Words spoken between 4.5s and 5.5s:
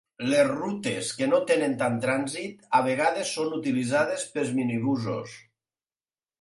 minibusos.